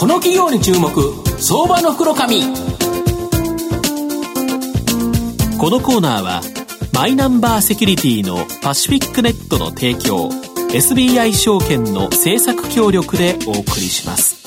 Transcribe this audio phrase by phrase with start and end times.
[0.00, 0.90] この企業に注目
[1.38, 2.40] 相場の袋紙。
[5.58, 6.40] このコーナーは
[6.94, 10.30] マイナンバーセキュリティのパシフィックネットの提供
[10.70, 14.40] SBI 証券の政策協力でお送りします。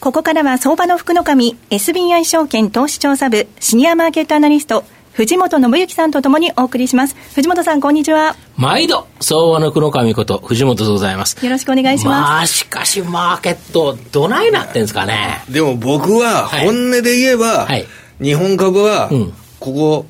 [0.00, 7.16] ここからは相場の福の神 SBI 証券投資調査部シニアマーケットアナリスト藤本信之さんとともにお送りします。
[7.34, 8.36] 藤本さん、こんにちは。
[8.56, 11.44] 毎度、相場の黒神こと、藤本でございます。
[11.44, 12.30] よろしくお願いします。
[12.30, 15.42] まあ、しかし、マーケット、どないなってんですかね。
[15.50, 17.86] でも僕は、本音で言えば、はい、
[18.22, 19.10] 日本株は、
[19.58, 20.06] ここ、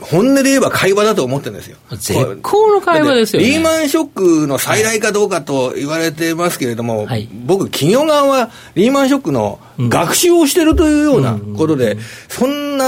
[0.00, 1.76] 本音で言えば会話だと思ってるんですよ。
[1.90, 4.08] 絶好の会話ですよ、ね、リーマンショッ
[4.42, 12.86] クの再来かどうかと言われてますけれども、はい、僕、企業側はリーマンショックの学習をしてるというようなことで、そんな、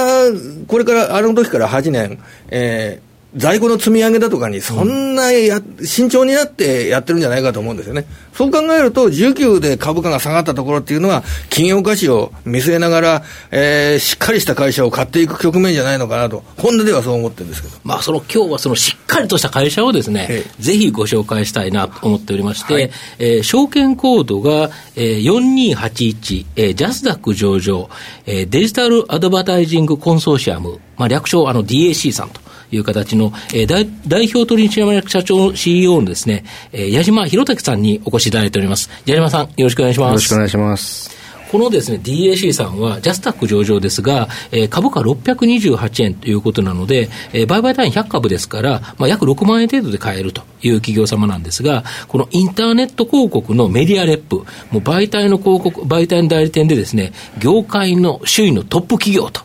[0.67, 8.05] これから、あの時から8年、えー、在庫の積み上げだとかに、そんなや、うん、慎重になってやってるんじゃないかと思うんですよね。
[8.35, 17.75] そう考えると、19で株価が下がったところっていうのは、企業価値を見据えながら、えー、しっかりした会社を買っていく局面じゃないのかなと、本音ではそう思ってるんですけど。
[17.85, 27.89] まあ、その今日はそのしっかりとした会社をですね、ぜひご紹介したいなと思っておりまして、はい、えー、証券コードが、えー、4281、えー、ジャスダック上場、
[28.27, 32.43] えー、デジタルアドバタイジングコンソーシアム、まあ、略称あの DAC さんと。
[32.73, 38.91] いう形の、えー、代代表取締役社長 CEO のですね、えー、矢島博武さんにお越しいただいております。
[39.07, 40.11] 矢島さん、よろしくお願いします。
[40.11, 41.23] よろしくお願いします。
[41.53, 59.43] このですね、DAC さんはジャスタック上場ですが、えー、株価628円ということなので、えー、売買単位100株ですから、まあ、約6万円程度で買えるという企業様なんですが、このインターネット広告のメディアレップ、もう媒体の広告、媒体の代理店でですね、業界の首位のトップ企業と。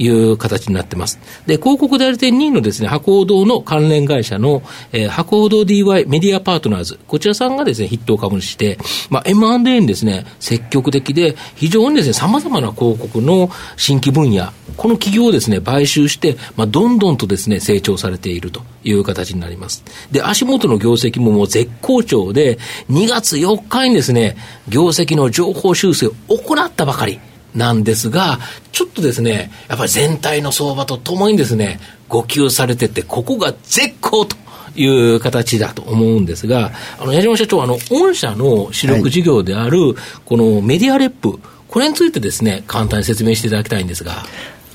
[0.00, 1.20] いう形になってます。
[1.46, 4.62] で、広告代理店2位のですね、博報堂の関連会社の、
[4.92, 8.78] えー、博報堂 DY メディアパートナーズ、こちらさんがですね、筆頭株主で、
[9.10, 19.84] まあ、M&A にですね、積極的で、非常にですね、様々な広告の新規分野、この企業をですね、買収して、まあ、どんどんとですね、成長されているという形になります。
[20.10, 22.58] で、足元の業績ももう絶好調で、
[22.88, 27.20] 2月4日にですね、業績の情報修正を行ったばかり。
[27.54, 28.38] なんですが、
[28.72, 34.36] ちょっとですね、やっぱり全体の相場とともにですね、誤給されてて、ここが絶好と。
[34.76, 44.24] いう形だと思うんですが、あの、矢島社長、あの、御社の主力事業である、このメディアレップ、これについてですね、簡単に説明していただきたいんですが。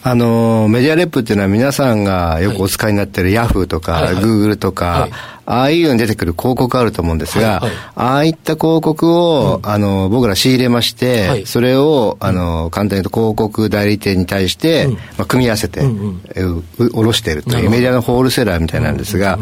[0.08, 5.12] あの、メディアレップっていうのは皆さんがよくお使いになってるヤフーとか、グーグルとか、はい。
[5.48, 7.64] ああいうのに出てくる広告あると思うんですが、
[7.96, 16.22] ああいった広告を、うん、あの、僕ら仕入れまして、はい、それを、あの、簡単に言うと広告代理店に対して、うん、まあ、組み合わせて、うん
[16.78, 19.40] うん、ろしているというメディアのホールセラーみたいなんですが、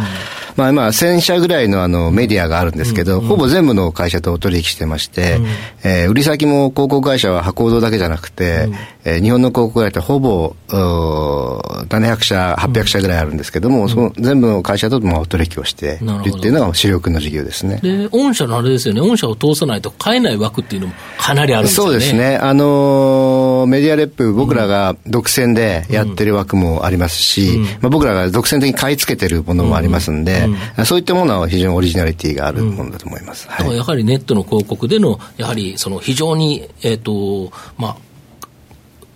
[0.56, 5.40] まあ、まあ、1000社ぐらいのあの、メディアがあるんですけど、ほぼ全部の会社とお取引してまして、
[5.84, 8.70] えー、売り先も広告会社は博報堂だけじゃなくて、
[9.06, 17.80] えー、日本の広告会社ほぼ、700社、800社ぐらいあるんですけども、その全部の会社と取引をして、るっていうのが主力の事業ですね。
[17.82, 21.92] で、御社のあれですよね、御社を通さないと買えない枠っていうのもかなりあるんですよね。
[21.92, 22.38] そうですね。
[22.38, 23.23] あのー、
[23.66, 30.48] メディアレップ、僕らが独占でやってる枠もありますし、うん、まあ、僕らが独占的に買い付けてるものもありますんで、
[30.78, 33.48] うん、そういったものは非常にオリジナリティがあるものだと思います。
[33.50, 37.98] はい、やはりネットの広告での、やはりその非常に、えっ、ー、と、まあ、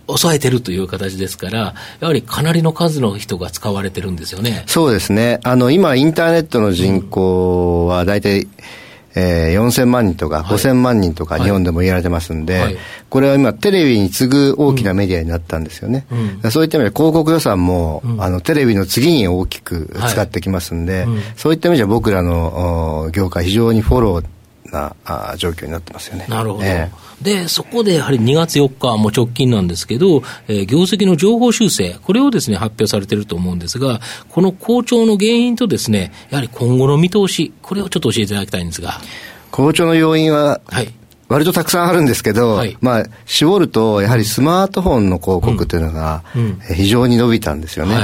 [0.08, 4.64] 抑えてるという形ですから、やはりかなりの数の人が使われてるんですよね。
[4.66, 5.38] そうですね。
[5.44, 8.48] あの、今、インターネットの人口は大体、
[9.18, 12.62] えー、4000万人とか5000万人とか日本でも言われてますんで、はい。
[12.66, 12.76] はい、
[13.10, 16.06] これは今テレビに次ぐ大きなメディアになったんですよね。
[16.42, 24.24] うん、そういった意味で広告予算も、うん、あのテレビの次に大きく使ってきますんで、はいうん、そういった意味では僕らの業界非常にフォロー
[24.72, 26.26] なあ状況になってますよね。
[26.28, 26.64] なるほど。
[26.64, 39.00] えー、で、そこでやはり2月4日、もう直近なんですけど、えー、業績の情報修正、これをですね、発表されていると思うんですが、この好調の原因とですね、やはり今後の見通し、これをちょっと教えていただきたいんですが。
[39.50, 40.92] 好調の要因は、はい、
[41.28, 46.22] 割とたくさんあるんですけど、はい、まあ、絞ると、やはりスマートフォンの広告というのが、
[46.74, 47.96] 非常に伸びたんですよね。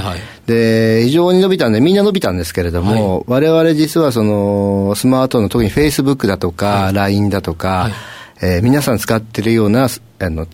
[0.47, 7.93] で、非常に伸びたんで、みんな伸びたんですけれども、はい、我々実はその、スマートフォンの特に Facebook だとか、LINE だとか、はい、
[8.45, 9.89] えー、皆さん使ってるような、
[10.19, 10.47] あの、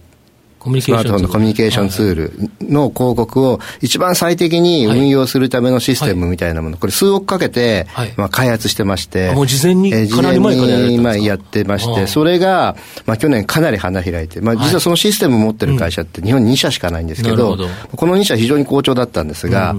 [0.61, 12.77] スマートフォンのコミュニケーションツールの広告を一番最適に運用するためのシステムみたいなもの、これ数億かけて、まあ開発してまして、もう事前にかなり前からやまあやってまして、それが、
[13.07, 17.57] まあ去年かなり花開いて、まあ実はそのシステムを持ってる会社って日本に2社しかないんですけど、
[17.97, 19.75] この2社非常に好調だったんですが、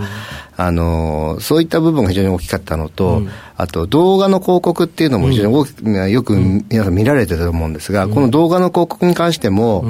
[0.63, 9.83] あの、そういった部分が非常に大きかったのと、うん、あと動画の広告っていうのも非常に大きく、うん、よく皆さん見られてると思うんですが、この動画の広告に関しても、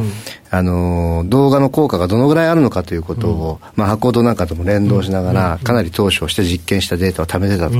[0.50, 7.76] あの、動画の効果がどのぐらいあるのかということを、まあ、発行動なんかとも連動しながら、かなり投資をして実験したデータを貯めてたと。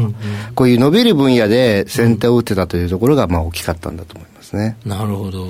[0.56, 4.76] こういう伸びる分野で先手を打ってたというところが、まあ、大きかったんだと思いますね。
[4.86, 5.48] なるほど。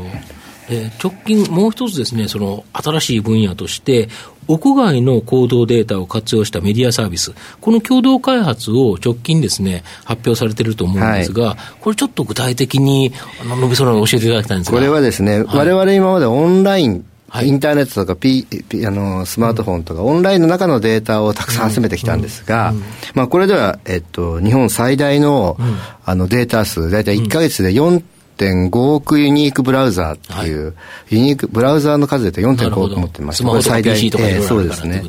[0.70, 4.10] えー、直近、もう一つですね、その新しい分野として、
[4.54, 13.12] 屋外の行動データを活用したメディアサービス、この共同開発を直近ですね、発表されていると思うんですが、はい、これちょっと具体的に、
[13.42, 14.78] あの、伸びそうなの教えていただきたいんですが。
[14.78, 22.74] これはですね、はい、我々今までオンラインはい、インターネットとか、P P、あのスマートフォンとか、オンラインの中のデータをたくさん集めてきたんですが、
[23.14, 25.56] まあ、これでは、えっと、日本最大の,、
[26.04, 28.04] あのデータ数、大体1か月で4
[28.42, 33.44] 4.5億ユニークブラウザーっていう、はい、ユニーク、ブラウザーの数で4.5億持ってます。
[33.44, 35.04] これ最大、えー、そうですね。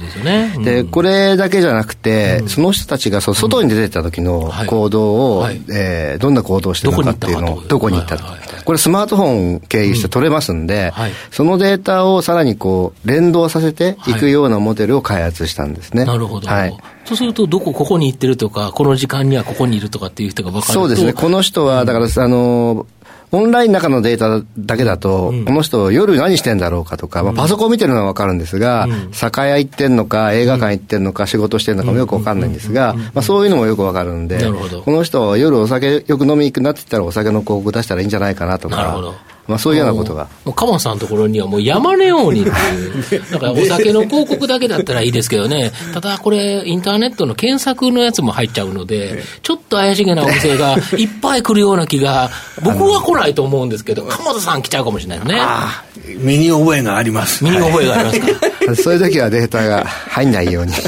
[0.63, 8.25] で、これだけじゃなくて、うん、その人たちがそ外に出てた時の行動を、はい、えー、どんな行動をしてるのかっていうのを、どこに行ったと。
[8.65, 11.03] これスマートフォン経由して取れますんで、うん。
[11.03, 14.15] はい、そのデータをさらにこう、連動させてい。
[14.15, 16.05] くようなモデルを開発したんですね。
[16.05, 16.47] なるほど。
[16.47, 16.77] はい。
[17.05, 20.81] そうすると、どこ、ここに行ってるとか、この時間にはここにいるとかっていう人が分かると。
[20.81, 21.13] そうですね。
[21.13, 22.87] この人は、だから、あの、
[23.33, 31.77] オンラインの中のデータだけだと、うん、この人夜何してんだろうかとか、まあ、パソコン見てるのはわかるんですが、うん、酒屋行ってんのか、映画館行ってんのか、仕事してん。
[31.77, 34.45] のかもよくわかんないんですが、まあ、そういうのもよくわかるんで、
[34.85, 39.15] この人は夜お酒よく飲み行くなって言ったらお酒の広告出したらいいんじゃないかなとか、
[39.49, 40.29] まあ、そういうようなことが。
[40.45, 42.51] もう、鎌さんのところにはもう山のようにって
[43.17, 52.31] いう、 だからお酒の広告だけだったらいいですけどね、ただこれ、インターネットの検索のやつも入っちゃうので、ちょっと怪しげなお店がいっぱい来るような気が、
[52.63, 55.41] 僕は来ないと思うんですけど、鎌田さん来ちゃうかもしれないよね。
[56.19, 57.45] 身に覚えがあります。
[57.45, 58.77] 身に覚えがありますか？
[58.81, 60.73] そういう時はデータが入んないように。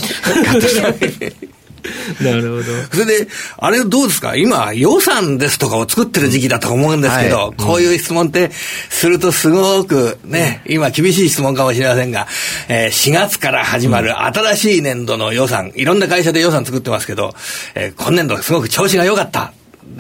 [2.21, 2.63] なるほど。
[2.93, 3.29] それで、
[3.59, 4.37] あれどうですか？
[4.37, 8.51] 今、予算ですとかを作ってる時期だと思うんですけど、はい、こういう質問って
[8.91, 12.27] するとすごくね、今厳しい質問かもしれませんが、
[12.69, 17.35] えー、4月から始まる新しい年度の予算、いろんな会社で予算作ってますけど、
[17.75, 19.53] えー、今年度すごく調子が良かった。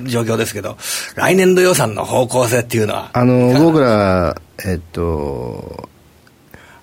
[0.06, 0.78] 状況ですけど、
[1.14, 4.34] 来年度予算の方向性っていうのはあの、僕ら、
[4.64, 5.88] えっと、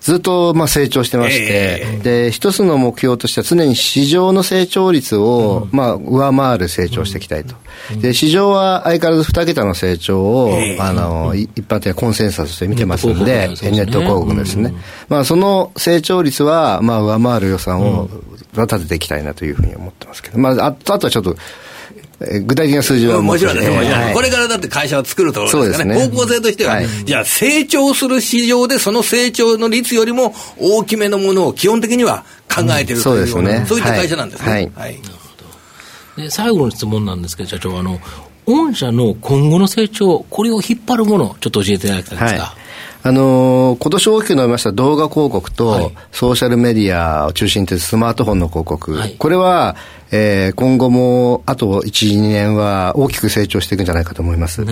[0.02, 7.54] ずっとまあ成長してまして、えー、で、一つの目標としては常に市場の成長率を、まあ上回る成長していきたいと。
[8.00, 14.74] で、市場は相変わらず2桁の成長を、えー、あの、一般的なコンセンサスとして見てますんで、ネット広告ですね。
[15.08, 18.08] まあその成長率は、まあ上回る予算を
[18.56, 21.36] 立てていきたいなというふうに思ってますけど、まああとはちょっと、
[22.44, 24.14] 具体的な数字はもちろんです、もちろん。
[24.14, 26.06] これからだって会社を作るところですからね。
[26.06, 34.50] 方向性としては、じゃあ成長する市場でその成長の率よりも大きめのものを基本的には考えてるという、そうね、そういった会社なんですね。
[34.50, 34.70] はい。
[34.74, 34.98] はい、
[36.16, 38.00] で最後の質問なんですけど、社長、あの、
[38.46, 42.42] 御社の今後の成長、これを引っ張るもの、ちょっと教えていただきたいんですか？
[42.42, 42.61] はい
[43.04, 49.74] あのー、今年大きく伸びました動画広告と、ソーシャルメディアを中心とスマートフォンの広告、はい、これは、
[50.12, 54.64] えー、今後もあと1、2年は大きく成長していくんじゃないかと思います。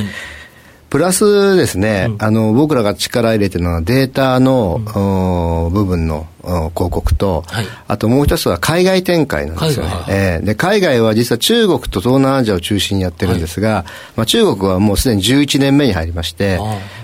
[0.91, 9.93] プラスですね、うん、あの、僕らが力入れてるのはデータの、うん、部分の広告と、はい、あともう一つは海外展開なんですよね。
[10.09, 13.85] えー、で海外は実は中国と東南アジアを中心にやってるんですが、はい、
[14.17, 16.59] まあ、中国はもうすでに11年目に入りまして、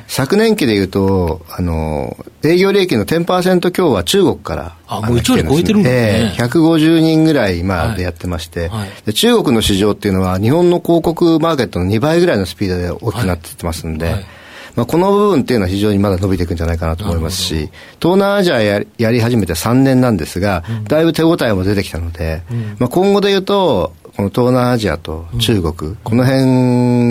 [0.08, 4.76] 昨年期でいうと、あの、営業利益の10%強は中国から。
[4.86, 6.24] あ、もう1割超えてるんです。
[6.24, 6.34] ね。
[6.38, 8.88] えー、150人ぐらい今でやってまして、はい。
[9.04, 14.14] で、中国の市場っていうのは日本の広告マーケットの2倍ぐらいのスピードで大きくなっていってますんで、
[14.76, 22.42] まあ、この部分っていうのは非常にまだ伸びていくんじゃないかなと思いますし、東南アジアややり始めて3年なんですが、だいぶ手応えも出てきたので、
[22.78, 26.44] まあ、今後で言うと、この東南アジアと中国、うん、この辺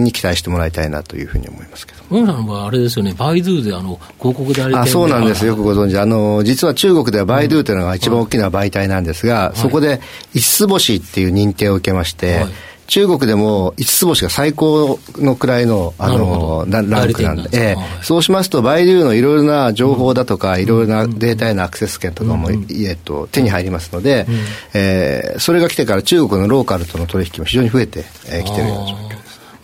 [0.01, 2.03] に期待してもらいたいなというふうに思いますけど。
[2.09, 6.00] 本さんはあれですよね、バイドゥであの広告代理店あそうなんです、よくご存知。
[6.00, 10.01] あの、実は中国ではバイドゥというのが一番大きな媒体なんですが、そこで
[10.33, 12.47] 五つ星っていう認定を受けまして、はい
[12.87, 24.27] 中国でも5つ星が最高のくらいのあのランクなんで、ええ、そうしますと、バイデューのいろいろな情報だとか、いろいろなデータへのアクセス権とかも、えっと、手に入りますので、
[24.73, 29.15] えー、それが来てから中国のローカルとの取引も非常に増えてき、えー、てるような状況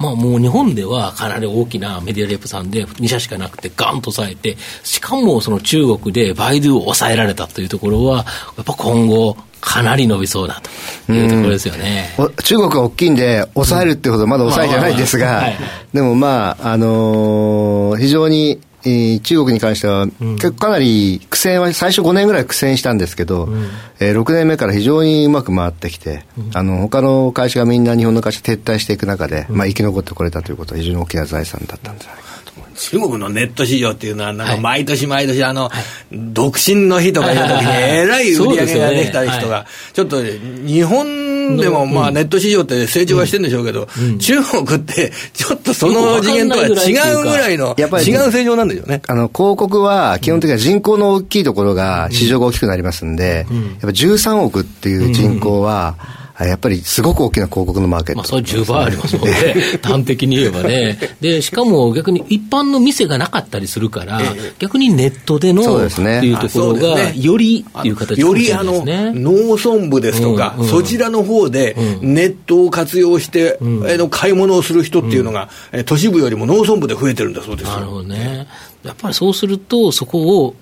[0.01, 8.25] まあもう日本ではかなり大きなメディアレープさんで2社しかなくてガンと抑えて、しかもその中国でバイドゥを抑えられたというところは、
[8.57, 9.37] やっぱ今後、
[9.71, 10.61] かなり伸びそうだ
[11.05, 12.13] というところですよね。
[12.43, 15.45] 中国は大きいんで、抑えるってほどまだ抑えじゃないですが、
[15.93, 32.30] でもまあ、あのー、非常にえー、中国に関しては、結構かなり苦戦は、最初5年ぐらい苦戦したんですけど、うん、えー、6年目から非常にうまく回ってきて、うん、あの他の会社がみんな日本の会社撤退していく中で、うん、まあ、生き残ってこれたということは非常に大きな財産だったんじゃないか
[32.75, 35.69] 中国のネット市場っていうのは、なんか毎年毎年、あの、
[36.11, 43.87] 独身の日とかいう時に、えらい売り上げができた人が、ちょっと日本でもまあネット市場って成長はしてるんでしょうけど、
[44.19, 47.83] 中国ってちょっとその次元とは違うぐらいの、違
[48.27, 49.01] う成長なんでしょうね。
[49.07, 55.95] あの、広告は基本的には人口の大きいところが市場が大きくなりますんで、やっぱ13億っていう人口は、
[56.45, 60.97] やっぱりすごく大きな広告のマーケット、まあ、それ10倍ありますもんね、 端的に言えばね。
[61.19, 64.21] で、しかも逆に一般の店がなかったりするから、
[64.59, 70.63] 逆にネットでのそうです、ね、っていうところが、よりっていう形よりあの農村部ですとか、うん。
[70.63, 78.47] うん、そちらの方でネットを活用して、うん、の買い物をする人っていうのが、うん、都市部よりも農村部で増えてるんだそうですなるほどね。
[78.83, 80.55] やっぱりそうすると、そこを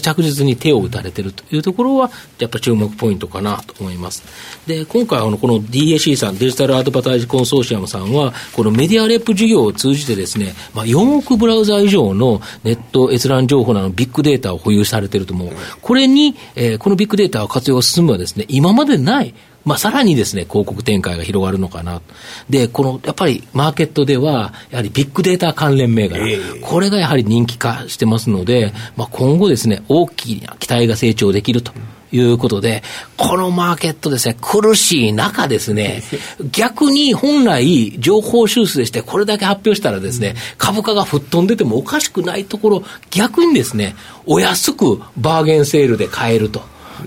[0.00, 4.22] 着実に手を打たれてるというところは、やっぱ注目ポイントかなと思います。
[4.66, 15.52] で、今回、あの、この DAC さん、デジタルアドバタイジコンソーシアムさんは、このメディアレップ事業を通じてですね、まあ、4億ブラウザ以上のネット閲覧情報などのビッグデータを保有されていると思う。
[15.80, 22.02] これに、えー、このビッグデータを活用が進むはですね、今までないまあ、さらにですね、広告展開が広がるのかな。
[22.50, 31.72] で、この、やっぱりマーケットでは、やはりビッグデータ関連銘柄、えー、これがやはり人気化してますので、まあ、今後ですね、大きな期待が成長できると。
[32.16, 32.84] いうことで、
[33.16, 36.02] このマーケットですね、苦しい中ですね、
[36.52, 46.62] 逆に本来、情報修正して、これだけ発表したらですね、株価が吹っ飛んでてもおかしくないところ、逆にですね、お安くバーゲンセールで買えると。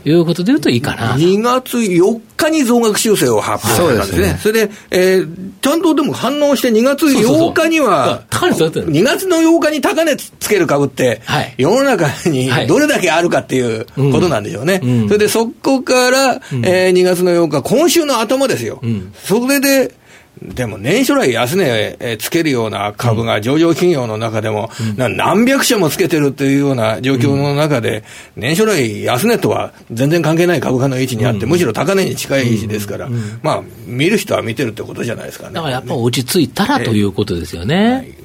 [0.06, 1.15] いうことでいうといいかな。
[1.15, 4.39] 2月4日に増額修正を発表したんですね。
[4.41, 8.86] それで、えー、ちゃんとでも反応して2月8日には、そうそうそう。
[8.86, 14.79] 2月の8日に高値つける株って、はい、世の中にどれだけあるかっていうことなんでしょうね。
[14.84, 15.01] うん。
[15.01, 18.79] うん、それでそこから、えー、2月の8日、今週の頭ですよ。
[18.82, 19.94] うん、それで、
[20.41, 28.03] でも年初来安値つけるような株が上場企業の中でも、何百社もつけてるというような状況の中で、
[28.36, 33.10] 年初来安値とは全然関係ない株価の位置にあって、むしろ高値に近い位置ですから、
[33.41, 35.53] まあ、見る人は見てるってことじゃないですかね。
[35.53, 38.17] だからやっぱ落ち着いたらということですよね。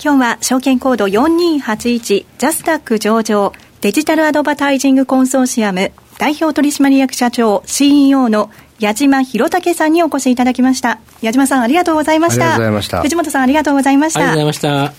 [0.00, 11.00] 今日は証券コード4281ジャスタック上場デジタルアドバタイジングコンソーシアム代表取締役社長 CEO の矢島博武さんにお越しいただきました。
[11.20, 12.44] 矢島さんありがとうございました。
[12.44, 13.02] ありがとうございました。
[13.02, 14.20] 藤本さんありがとうございました。
[14.20, 14.94] ありがとうございまし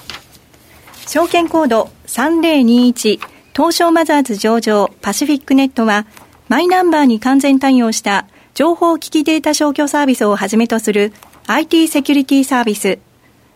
[1.05, 1.07] た。
[1.07, 3.19] 証券コード3021
[3.55, 6.05] 東証マザーズ上場パシフィックネットは
[6.49, 11.13] マイナンバーに完全対応した情報機器データ消去サービスをはじめとする
[11.47, 12.99] IT セキュリティサービス、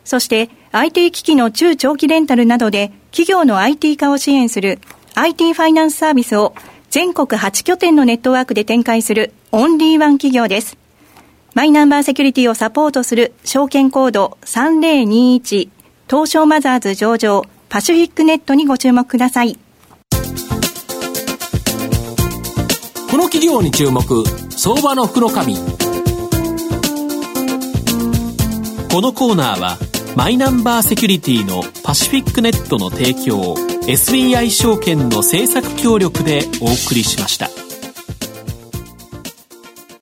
[0.03, 4.79] そして IT 機器の中長期レンタルなどで企業の IT 化を支援する
[5.15, 6.55] IT ファイナンスサービスを
[6.89, 10.79] 全国8拠点のネットワークで展開するオンリーワン企業です。
[11.53, 15.69] マイナンバーセキュリティをサポートする証券コード3021
[16.09, 19.59] 東証マザーズ上場パシフィックネットにご注目ください。
[23.11, 25.55] この企業に注目、相場の福の神。
[25.55, 25.61] こ
[29.01, 29.77] のコーナーは、
[30.15, 33.53] マイナンバーセキュリティのパシフィックネットの提供、
[33.85, 37.51] SBI 証券の政策協力でお送りしました。